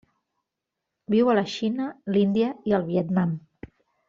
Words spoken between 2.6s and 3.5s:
i el Vietnam.